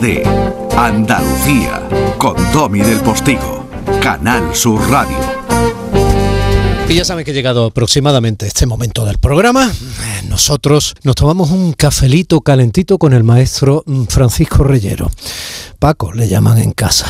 de 0.00 0.22
Andalucía 0.76 1.86
con 2.16 2.34
Domi 2.52 2.80
del 2.80 3.00
Postigo, 3.00 3.66
Canal 4.02 4.54
Sur 4.54 4.80
Radio. 4.90 5.16
Y 6.88 6.94
ya 6.94 7.04
saben 7.04 7.24
que 7.24 7.34
llegado 7.34 7.66
aproximadamente 7.66 8.46
este 8.46 8.66
momento 8.66 9.04
del 9.04 9.18
programa. 9.18 9.70
Nosotros 10.28 10.94
nos 11.02 11.16
tomamos 11.16 11.50
un 11.50 11.74
cafelito 11.74 12.40
calentito 12.40 12.98
con 12.98 13.12
el 13.12 13.24
maestro 13.24 13.84
Francisco 14.08 14.64
Reyero. 14.64 15.10
Paco 15.78 16.12
le 16.12 16.28
llaman 16.28 16.58
en 16.58 16.72
casa. 16.72 17.06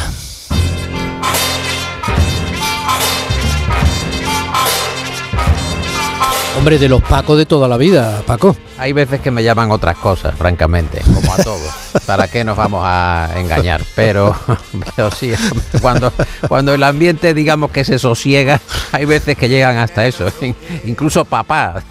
Hombre, 6.60 6.78
de 6.78 6.90
los 6.90 7.00
Pacos 7.00 7.38
de 7.38 7.46
toda 7.46 7.66
la 7.66 7.78
vida, 7.78 8.22
Paco. 8.26 8.54
Hay 8.76 8.92
veces 8.92 9.22
que 9.22 9.30
me 9.30 9.42
llaman 9.42 9.70
otras 9.70 9.96
cosas, 9.96 10.34
francamente, 10.36 11.00
como 11.00 11.32
a 11.32 11.38
todos. 11.38 11.70
¿Para 12.06 12.28
qué 12.28 12.44
nos 12.44 12.54
vamos 12.54 12.82
a 12.84 13.30
engañar? 13.36 13.80
Pero, 13.96 14.36
pero 14.94 15.10
sí, 15.10 15.32
cuando, 15.80 16.12
cuando 16.48 16.74
el 16.74 16.82
ambiente, 16.82 17.32
digamos 17.32 17.70
que 17.70 17.82
se 17.82 17.98
sosiega, 17.98 18.60
hay 18.92 19.06
veces 19.06 19.38
que 19.38 19.48
llegan 19.48 19.78
hasta 19.78 20.06
eso. 20.06 20.26
Incluso 20.84 21.24
papá, 21.24 21.82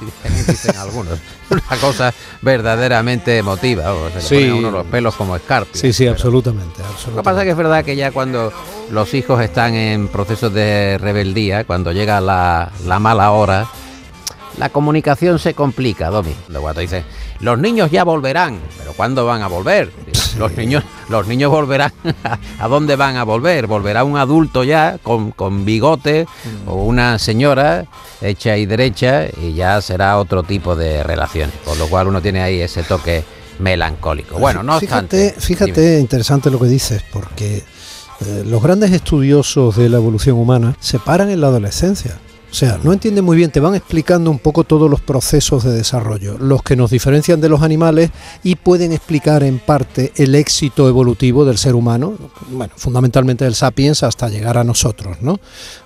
dicen 0.48 0.77
algunos. 0.77 1.17
Una 1.49 1.81
cosa 1.81 2.13
verdaderamente 2.43 3.40
emotiva. 3.40 3.91
se 4.13 4.21
sí. 4.21 4.35
le 4.41 4.54
uno 4.54 4.70
los 4.70 4.85
pelos 4.85 5.15
como 5.15 5.35
escarpios. 5.35 5.79
Sí, 5.79 5.91
sí, 5.93 6.05
absolutamente, 6.05 6.84
absolutamente. 6.84 7.09
Lo 7.09 7.17
que 7.17 7.23
pasa 7.23 7.40
es 7.40 7.45
que 7.45 7.51
es 7.51 7.57
verdad 7.57 7.84
que 7.84 7.95
ya 7.95 8.12
cuando 8.12 8.54
los 8.91 9.15
hijos 9.15 9.41
están 9.41 9.73
en 9.73 10.09
procesos 10.09 10.54
de 10.54 10.99
rebeldía, 10.99 11.63
cuando 11.63 11.91
llega 11.91 12.21
la, 12.21 12.71
la 12.85 12.99
mala 12.99 13.31
hora, 13.31 13.67
la 14.58 14.70
comunicación 14.70 15.39
se 15.39 15.53
complica, 15.53 16.09
Domi. 16.09 16.35
De 16.48 16.81
dice, 16.81 17.03
los 17.40 17.57
niños 17.57 17.91
ya 17.91 18.04
volverán, 18.04 18.60
pero 18.77 18.93
¿cuándo 18.93 19.26
van 19.26 19.41
a 19.41 19.48
volver? 19.48 19.91
Los 20.37 20.55
niños, 20.57 20.84
los 21.10 21.27
niños 21.27 21.51
volverán, 21.51 21.91
¿a 22.60 22.68
dónde 22.68 22.96
van 22.96 23.18
a 23.18 23.23
volver? 23.23 23.68
¿Volverá 23.68 24.04
un 24.04 24.18
adulto 24.18 24.63
ya 24.63 24.98
con, 25.01 25.32
con 25.32 25.65
bigote 25.65 26.26
o 26.65 26.84
una 26.84 27.20
señora 27.20 27.85
hecha 28.21 28.57
y 28.57 28.65
derecha 28.65 29.26
y 29.41 29.54
ya 29.54 29.82
será 29.82 30.18
otro 30.18 30.43
tipo 30.43 30.76
de 30.76 31.04
relación? 31.04 31.51
Por 31.66 31.77
lo 31.77 31.88
cual 31.88 32.07
uno 32.07 32.21
tiene 32.21 32.41
ahí 32.41 32.62
ese 32.62 32.84
toque 32.84 33.23
melancólico. 33.60 34.40
Bueno, 34.40 34.63
no 34.63 34.79
fíjate, 34.79 35.27
obstante... 35.27 35.41
Fíjate, 35.41 35.82
dime. 35.82 35.99
interesante 35.99 36.49
lo 36.49 36.60
que 36.60 36.68
dices, 36.68 37.04
porque 37.12 37.63
eh, 38.21 38.43
los 38.45 38.62
grandes 38.62 38.91
estudiosos 38.91 39.77
de 39.77 39.90
la 39.90 39.98
evolución 39.98 40.38
humana 40.38 40.76
se 40.79 40.99
paran 40.99 41.29
en 41.29 41.41
la 41.41 41.48
adolescencia. 41.48 42.18
O 42.51 42.53
sea, 42.55 42.79
no 42.83 42.91
entienden 42.93 43.23
muy 43.23 43.37
bien, 43.37 43.51
te 43.51 43.59
van 43.59 43.75
explicando 43.75 44.31
un 44.31 44.39
poco 44.39 44.63
todos 44.63 44.89
los 44.89 45.01
procesos 45.01 45.63
de 45.63 45.71
desarrollo, 45.71 46.37
los 46.39 46.63
que 46.63 46.75
nos 46.75 46.89
diferencian 46.89 47.39
de 47.41 47.47
los 47.47 47.61
animales 47.61 48.09
y 48.43 48.55
pueden 48.55 48.91
explicar 48.91 49.43
en 49.43 49.59
parte 49.59 50.11
el 50.15 50.33
éxito 50.33 50.89
evolutivo 50.89 51.45
del 51.45 51.59
ser 51.59 51.75
humano, 51.75 52.15
bueno, 52.49 52.73
fundamentalmente 52.75 53.45
del 53.45 53.53
sapiens 53.53 54.01
hasta 54.01 54.29
llegar 54.29 54.57
a 54.57 54.63
nosotros, 54.63 55.17
¿no? 55.21 55.39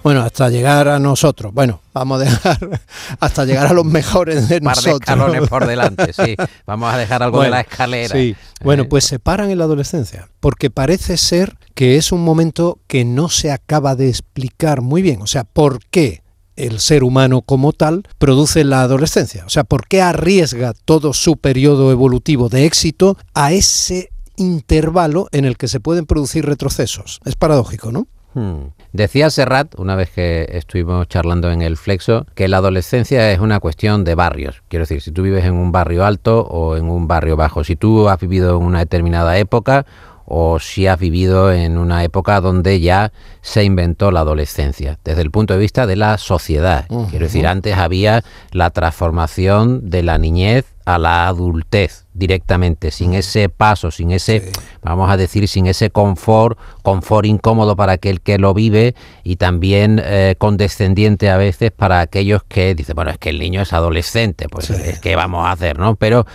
Bueno, 0.03 0.21
hasta 0.21 0.49
llegar 0.49 0.87
a 0.87 0.99
nosotros, 0.99 1.53
bueno, 1.53 1.81
vamos 1.93 2.21
a 2.21 2.23
dejar 2.23 2.81
hasta 3.19 3.43
llegar 3.43 3.67
a 3.67 3.73
los 3.73 3.85
mejores 3.85 4.47
de 4.47 4.55
Un 4.57 4.63
par 4.63 4.75
nosotros. 4.77 4.99
de 4.99 5.03
escalones 5.03 5.49
por 5.49 5.67
delante, 5.67 6.13
sí. 6.13 6.35
Vamos 6.65 6.93
a 6.93 6.97
dejar 6.97 7.23
algo 7.23 7.37
Bueno, 7.39 7.51
de 7.51 7.57
la 7.57 7.61
escalera. 7.61 8.15
Sí. 8.15 8.35
Bueno, 8.63 8.83
Eh, 8.83 8.87
pues 8.89 9.03
se 9.03 9.19
paran 9.19 9.49
en 9.51 9.57
la 9.57 9.65
adolescencia, 9.65 10.29
porque 10.39 10.69
parece 10.69 11.17
ser 11.17 11.57
que 11.75 11.97
es 11.97 12.13
un 12.13 12.23
momento 12.23 12.79
que 12.87 13.03
no 13.03 13.27
se 13.27 13.51
acaba 13.51 13.95
de 13.97 14.07
explicar 14.07 14.79
muy 14.81 15.01
bien. 15.01 15.21
O 15.21 15.27
sea, 15.27 15.43
¿por 15.43 15.79
qué 15.91 16.22
el 16.55 16.79
ser 16.79 17.03
humano 17.03 17.41
como 17.41 17.73
tal 17.73 18.03
produce 18.17 18.63
la 18.63 18.81
adolescencia? 18.81 19.45
O 19.45 19.49
sea, 19.49 19.63
¿por 19.63 19.87
qué 19.87 20.01
arriesga 20.01 20.73
todo 20.85 21.13
su 21.13 21.37
periodo 21.37 21.91
evolutivo 21.91 22.49
de 22.49 22.65
éxito 22.65 23.17
a 23.33 23.53
ese 23.53 24.09
intervalo 24.35 25.27
en 25.31 25.45
el 25.45 25.57
que 25.57 25.67
se 25.67 25.79
pueden 25.79 26.05
producir 26.05 26.45
retrocesos? 26.45 27.19
Es 27.25 27.35
paradójico, 27.35 27.91
¿no? 27.91 28.07
Hmm. 28.33 28.69
Decía 28.93 29.29
Serrat, 29.29 29.79
una 29.79 29.95
vez 29.95 30.09
que 30.09 30.47
estuvimos 30.51 31.07
charlando 31.07 31.51
en 31.51 31.61
el 31.61 31.77
Flexo, 31.77 32.25
que 32.35 32.47
la 32.47 32.57
adolescencia 32.57 33.31
es 33.31 33.39
una 33.39 33.59
cuestión 33.59 34.03
de 34.03 34.15
barrios. 34.15 34.63
Quiero 34.69 34.83
decir, 34.83 35.01
si 35.01 35.11
tú 35.11 35.23
vives 35.23 35.45
en 35.45 35.53
un 35.53 35.71
barrio 35.71 36.05
alto 36.05 36.41
o 36.41 36.77
en 36.77 36.89
un 36.89 37.07
barrio 37.07 37.35
bajo, 37.35 37.63
si 37.63 37.75
tú 37.75 38.09
has 38.09 38.19
vivido 38.19 38.57
en 38.57 38.63
una 38.63 38.79
determinada 38.79 39.37
época 39.37 39.85
o 40.25 40.59
si 40.59 40.87
has 40.87 40.99
vivido 40.99 41.51
en 41.51 41.77
una 41.77 42.03
época 42.03 42.39
donde 42.41 42.79
ya 42.79 43.11
se 43.41 43.63
inventó 43.63 44.09
la 44.11 44.21
adolescencia, 44.21 44.97
desde 45.03 45.21
el 45.21 45.31
punto 45.31 45.53
de 45.53 45.59
vista 45.59 45.85
de 45.85 45.95
la 45.97 46.17
sociedad. 46.17 46.85
Quiero 47.09 47.25
decir, 47.25 47.45
antes 47.45 47.77
había 47.77 48.23
la 48.51 48.69
transformación 48.69 49.89
de 49.89 50.01
la 50.03 50.17
niñez 50.17 50.65
a 50.85 50.97
la 50.97 51.27
adultez 51.27 52.05
directamente, 52.13 52.91
sin 52.91 53.13
ese 53.13 53.47
paso, 53.49 53.89
sin 53.91 54.11
ese, 54.11 54.41
Sí. 54.41 54.59
vamos 54.81 55.09
a 55.09 55.15
decir, 55.17 55.47
sin 55.47 55.65
ese 55.67 55.89
confort, 55.89 56.57
confort 56.81 57.25
incómodo 57.25 57.75
para 57.75 57.93
aquel 57.93 58.21
que 58.21 58.37
lo 58.37 58.53
vive 58.53 58.93
y 59.23 59.37
también 59.37 60.01
eh, 60.03 60.35
condescendiente 60.37 61.29
a 61.29 61.37
veces 61.37 61.71
para 61.71 62.01
aquellos 62.01 62.43
que 62.43 62.75
dicen, 62.75 62.95
bueno, 62.95 63.11
es 63.11 63.17
que 63.17 63.29
el 63.29 63.39
niño 63.39 63.61
es 63.61 63.71
adolescente, 63.73 64.47
pues 64.49 64.65
Sí. 64.67 64.73
es 64.73 64.99
que 64.99 65.15
vamos 65.15 65.45
a 65.45 65.51
hacer, 65.51 65.79
¿no? 65.79 65.95
Pero 65.95 66.25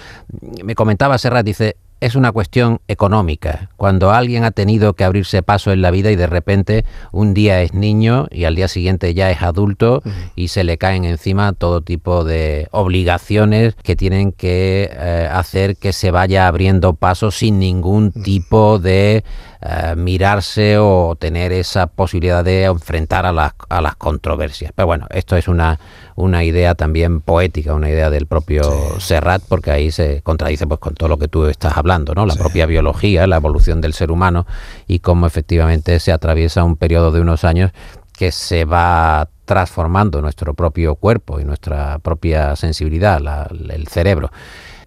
me 0.64 0.74
comentaba 0.74 1.18
Serrat, 1.18 1.44
dice, 1.44 1.76
es 2.00 2.14
una 2.14 2.32
cuestión 2.32 2.80
económica. 2.88 3.70
Cuando 3.76 4.10
alguien 4.10 4.44
ha 4.44 4.50
tenido 4.50 4.94
que 4.94 5.04
abrirse 5.04 5.42
paso 5.42 5.72
en 5.72 5.82
la 5.82 5.90
vida 5.90 6.10
y 6.10 6.16
de 6.16 6.26
repente 6.26 6.84
un 7.12 7.34
día 7.34 7.62
es 7.62 7.74
niño 7.74 8.26
y 8.30 8.44
al 8.44 8.54
día 8.54 8.68
siguiente 8.68 9.14
ya 9.14 9.30
es 9.30 9.42
adulto 9.42 10.02
y 10.36 10.48
se 10.48 10.64
le 10.64 10.78
caen 10.78 11.04
encima 11.04 11.52
todo 11.52 11.80
tipo 11.80 12.24
de 12.24 12.68
obligaciones 12.70 13.74
que 13.82 13.96
tienen 13.96 14.32
que 14.32 14.90
eh, 14.92 15.28
hacer 15.30 15.76
que 15.76 15.92
se 15.92 16.10
vaya 16.10 16.46
abriendo 16.46 16.94
paso 16.94 17.30
sin 17.30 17.58
ningún 17.58 18.12
tipo 18.12 18.78
de 18.78 19.24
eh, 19.60 19.94
mirarse 19.96 20.78
o 20.78 21.16
tener 21.18 21.52
esa 21.52 21.86
posibilidad 21.88 22.44
de 22.44 22.64
enfrentar 22.64 23.26
a 23.26 23.32
las, 23.32 23.54
a 23.68 23.80
las 23.80 23.96
controversias. 23.96 24.72
Pero 24.74 24.86
bueno, 24.86 25.06
esto 25.10 25.36
es 25.36 25.48
una, 25.48 25.78
una 26.14 26.44
idea 26.44 26.74
también 26.74 27.20
poética, 27.20 27.74
una 27.74 27.90
idea 27.90 28.10
del 28.10 28.26
propio 28.26 29.00
Serrat, 29.00 29.42
porque 29.48 29.70
ahí 29.70 29.90
se 29.90 30.22
contradice 30.22 30.66
pues 30.66 30.80
con 30.80 30.94
todo 30.94 31.08
lo 31.08 31.18
que 31.18 31.28
tú 31.28 31.46
estás 31.46 31.76
hablando, 31.76 32.14
¿no? 32.14 32.24
La 32.26 32.34
Sí. 32.34 32.38
propia 32.38 32.66
biología, 32.66 33.26
la 33.26 33.36
evolución 33.36 33.80
del 33.80 33.94
ser 33.94 34.10
humano 34.10 34.46
y 34.86 35.00
cómo 35.00 35.26
efectivamente 35.26 35.98
se 36.00 36.12
atraviesa 36.12 36.62
un 36.64 36.76
periodo 36.76 37.10
de 37.12 37.20
unos 37.20 37.44
años 37.44 37.72
que 38.16 38.32
se 38.32 38.64
va 38.64 39.28
transformando 39.44 40.20
nuestro 40.20 40.54
propio 40.54 40.94
cuerpo 40.96 41.40
y 41.40 41.44
nuestra 41.44 41.98
propia 42.00 42.54
sensibilidad, 42.56 43.20
la- 43.20 43.48
el 43.70 43.86
cerebro. 43.88 44.30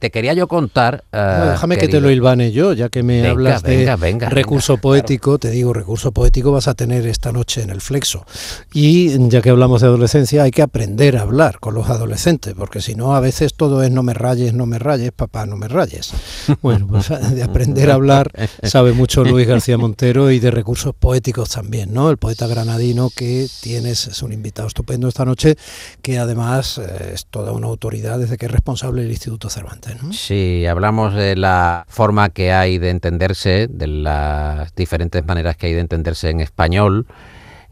Te 0.01 0.09
quería 0.09 0.34
yo 0.34 0.47
contar... 0.47 1.03
No, 1.13 1.19
eh, 1.19 1.50
déjame 1.51 1.78
que 1.78 1.88
te 1.88 2.01
lo 2.01 2.09
hilvane 2.09 2.51
yo, 2.51 2.73
ya 2.73 2.89
que 2.89 3.03
me 3.03 3.17
Venga, 3.17 3.29
hablas 3.29 3.62
venga, 3.62 3.95
de 3.95 4.01
venga, 4.01 4.29
recurso 4.29 4.78
poético, 4.78 5.38
te 5.38 5.51
digo, 5.51 5.73
recurso 5.73 6.12
poético 6.12 6.51
vas 6.51 6.67
a 6.67 6.73
tener 6.73 7.06
esta 7.06 7.31
noche 7.31 7.62
en 7.62 7.69
el 7.69 7.81
flexo. 7.81 8.25
Y 8.73 9.29
ya 9.29 9.44
que 9.44 9.51
hablamos 9.51 9.81
de 9.81 9.88
adolescencia, 9.88 10.41
hay 10.41 10.50
que 10.50 10.63
aprender 10.63 11.17
a 11.17 11.22
hablar 11.22 11.59
con 11.59 11.75
los 11.75 11.88
adolescentes, 11.88 12.56
porque 12.57 12.81
si 12.81 12.95
no, 12.95 13.13
a 13.16 13.19
veces 13.19 13.53
todo 13.53 13.84
es 13.84 13.91
no 13.91 14.01
me 14.01 14.16
rayes, 14.16 14.56
no 14.56 14.66
me 14.66 14.79
rayes, 14.79 15.12
papá, 15.12 15.45
no 15.45 15.56
me 15.56 15.67
rayes. 15.67 16.13
Bueno, 16.62 16.88
pues 16.88 17.09
de 17.35 17.44
aprender 17.44 17.91
a 17.91 17.94
hablar 17.94 18.31
sabe 18.63 18.94
mucho 18.94 19.23
Luis 19.23 19.47
García 19.47 19.78
Montero 19.78 20.31
y 20.31 20.39
de 20.39 20.50
recursos 20.50 20.95
poéticos 20.95 21.50
también, 21.50 21.94
¿no? 21.94 22.09
El 22.09 22.18
poeta 22.18 22.47
granadino 22.47 23.12
que 23.16 23.47
tienes, 23.62 24.07
es 24.07 24.23
un 24.23 24.33
invitado 24.33 24.68
estupendo 24.68 25.07
esta 25.07 25.25
noche, 25.25 25.57
que 26.01 26.18
además 26.18 26.79
eh, 26.79 27.12
es 27.13 27.28
toda 27.28 27.51
una 27.51 27.68
autoridad 27.68 28.18
desde 28.18 28.38
que 28.38 28.47
es 28.47 28.51
responsable 28.51 29.03
del 29.03 29.12
Instituto 29.12 29.50
Cervantes, 29.50 29.91
¿no? 30.02 30.13
Sí, 30.13 30.66
hablamos 30.66 31.13
de 31.13 31.35
la 31.35 31.85
forma 31.88 32.29
que 32.29 32.52
hay 32.52 32.78
de 32.78 32.90
entenderse, 32.90 33.68
de 33.68 33.88
las 33.88 34.74
diferentes 34.75 35.25
maneras 35.25 35.57
que 35.57 35.68
hay 35.68 35.74
de 35.74 35.81
entenderse 35.81 36.29
en 36.29 36.40
español. 36.40 37.07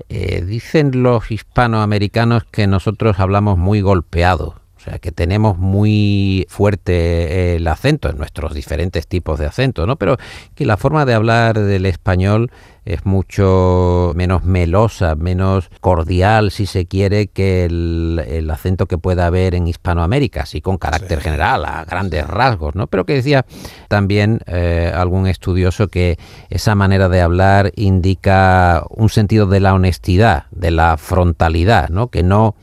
Eh, 0.07 0.43
dicen 0.45 1.03
los 1.03 1.29
hispanoamericanos 1.31 2.45
que 2.45 2.67
nosotros 2.67 3.19
hablamos 3.19 3.57
muy 3.57 3.81
golpeado, 3.81 4.55
o 4.79 4.81
sea, 4.81 4.97
que 4.97 5.11
tenemos 5.11 5.57
muy 5.57 6.45
fuerte 6.47 7.57
el 7.57 7.67
acento 7.67 8.09
en 8.09 8.17
nuestros 8.17 8.53
diferentes 8.53 9.07
tipos 9.07 9.37
de 9.37 9.45
acento, 9.45 9.85
¿no? 9.85 9.97
Pero 9.97 10.15
que 10.55 10.65
la 10.65 10.77
forma 10.77 11.05
de 11.05 11.13
hablar 11.13 11.59
del 11.59 11.85
español 11.85 12.49
es 12.85 13.05
mucho 13.05 14.13
menos 14.15 14.45
melosa, 14.45 15.15
menos 15.15 15.69
cordial, 15.81 16.49
si 16.49 16.65
se 16.65 16.85
quiere, 16.85 17.27
que 17.27 17.65
el, 17.65 18.23
el 18.25 18.49
acento 18.49 18.85
que 18.85 18.97
pueda 18.97 19.25
haber 19.25 19.53
en 19.53 19.67
Hispanoamérica, 19.67 20.43
así 20.43 20.61
con 20.61 20.77
carácter 20.77 21.19
general, 21.19 21.65
a 21.65 21.83
grandes 21.83 22.25
rasgos, 22.25 22.73
¿no? 22.75 22.87
Pero 22.87 23.05
que 23.05 23.15
decía 23.15 23.45
también 23.89 24.39
eh, 24.47 24.93
algún 24.95 25.27
estudioso 25.27 25.89
que 25.89 26.17
esa 26.49 26.73
manera 26.73 27.09
de 27.09 27.19
hablar 27.19 27.73
indica 27.75 28.85
un 28.89 29.09
sentido 29.09 29.45
de 29.45 29.59
la 29.59 29.73
honestidad, 29.73 30.45
de 30.51 30.71
la 30.71 30.95
frontalidad, 30.95 31.89
¿no? 31.89 32.07
Que 32.07 32.23
no 32.23 32.55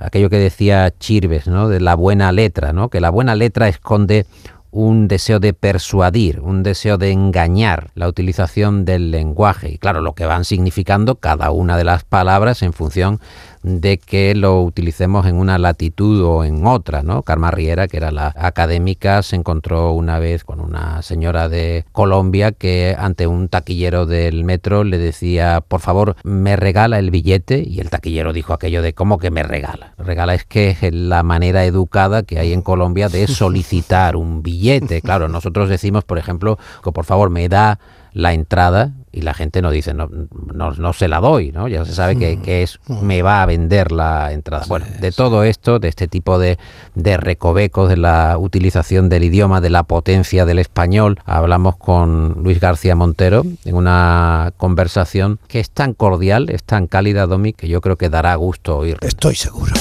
aquello 0.00 0.30
que 0.30 0.38
decía 0.38 0.92
Chirves, 0.98 1.46
¿no? 1.46 1.68
De 1.68 1.80
la 1.80 1.94
buena 1.94 2.32
letra, 2.32 2.72
¿no? 2.72 2.88
Que 2.88 3.00
la 3.00 3.10
buena 3.10 3.34
letra 3.34 3.68
esconde 3.68 4.26
un 4.72 5.08
deseo 5.08 5.40
de 5.40 5.52
persuadir, 5.52 6.40
un 6.40 6.62
deseo 6.62 6.96
de 6.96 7.10
engañar, 7.10 7.90
la 7.94 8.08
utilización 8.08 8.84
del 8.84 9.10
lenguaje 9.10 9.70
y 9.70 9.78
claro, 9.78 10.00
lo 10.00 10.14
que 10.14 10.26
van 10.26 10.44
significando 10.44 11.16
cada 11.16 11.50
una 11.50 11.76
de 11.76 11.84
las 11.84 12.04
palabras 12.04 12.62
en 12.62 12.72
función 12.72 13.20
de 13.62 13.98
que 13.98 14.34
lo 14.34 14.62
utilicemos 14.62 15.26
en 15.26 15.36
una 15.36 15.58
latitud 15.58 16.22
o 16.24 16.44
en 16.44 16.66
otra, 16.66 17.02
¿no? 17.02 17.22
Carma 17.22 17.50
Riera, 17.50 17.88
que 17.88 17.98
era 17.98 18.10
la 18.10 18.32
académica, 18.36 19.22
se 19.22 19.36
encontró 19.36 19.92
una 19.92 20.18
vez 20.18 20.44
con 20.44 20.60
una 20.60 21.02
señora 21.02 21.48
de 21.48 21.84
Colombia 21.92 22.52
que 22.52 22.96
ante 22.98 23.26
un 23.26 23.48
taquillero 23.48 24.06
del 24.06 24.44
metro 24.44 24.84
le 24.84 24.98
decía, 24.98 25.62
por 25.66 25.80
favor, 25.80 26.16
me 26.24 26.56
regala 26.56 26.98
el 26.98 27.10
billete, 27.10 27.62
y 27.66 27.80
el 27.80 27.90
taquillero 27.90 28.32
dijo 28.32 28.52
aquello 28.52 28.82
de, 28.82 28.94
¿cómo 28.94 29.18
que 29.18 29.30
me 29.30 29.42
regala? 29.42 29.94
Regala 29.98 30.34
es 30.34 30.44
que 30.44 30.70
es 30.70 30.92
la 30.92 31.22
manera 31.22 31.64
educada 31.64 32.22
que 32.22 32.38
hay 32.38 32.52
en 32.52 32.62
Colombia 32.62 33.08
de 33.08 33.26
solicitar 33.26 34.16
un 34.16 34.42
billete. 34.42 35.02
Claro, 35.02 35.28
nosotros 35.28 35.68
decimos, 35.68 36.04
por 36.04 36.18
ejemplo, 36.18 36.58
que 36.82 36.92
por 36.92 37.04
favor 37.04 37.30
me 37.30 37.48
da 37.48 37.78
la 38.12 38.32
entrada 38.32 38.92
y 39.12 39.22
la 39.22 39.34
gente 39.34 39.60
no 39.60 39.70
dice, 39.70 39.92
no, 39.92 40.08
no, 40.52 40.70
no 40.70 40.92
se 40.92 41.08
la 41.08 41.20
doy, 41.20 41.50
¿no? 41.50 41.66
Ya 41.66 41.84
se 41.84 41.92
sabe 41.92 42.16
que, 42.16 42.36
mm. 42.36 42.42
que, 42.42 42.62
es, 42.62 42.78
me 42.86 43.22
va 43.22 43.42
a 43.42 43.46
vender 43.46 43.90
la 43.90 44.32
entrada. 44.32 44.64
Bueno, 44.68 44.86
de 45.00 45.10
todo 45.10 45.42
esto, 45.42 45.80
de 45.80 45.88
este 45.88 46.06
tipo 46.06 46.38
de, 46.38 46.58
de 46.94 47.16
recovecos, 47.16 47.88
de 47.88 47.96
la 47.96 48.36
utilización 48.38 49.08
del 49.08 49.24
idioma, 49.24 49.60
de 49.60 49.70
la 49.70 49.82
potencia 49.82 50.44
del 50.44 50.60
español, 50.60 51.18
hablamos 51.24 51.76
con 51.76 52.42
Luis 52.42 52.60
García 52.60 52.94
Montero 52.94 53.44
en 53.64 53.74
una 53.74 54.52
conversación 54.56 55.40
que 55.48 55.58
es 55.58 55.70
tan 55.70 55.92
cordial, 55.94 56.48
es 56.50 56.62
tan 56.62 56.86
cálida, 56.86 57.26
Domi, 57.26 57.52
que 57.52 57.68
yo 57.68 57.80
creo 57.80 57.96
que 57.96 58.10
dará 58.10 58.34
gusto 58.36 58.78
oír. 58.78 58.96
Estoy 59.00 59.34
seguro. 59.34 59.72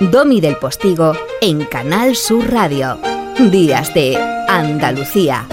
Domi 0.00 0.40
del 0.40 0.56
Postigo 0.56 1.14
en 1.40 1.64
Canal 1.64 2.16
Sur 2.16 2.52
Radio. 2.52 3.15
Días 3.38 3.92
de 3.92 4.16
Andalucía. 4.48 5.46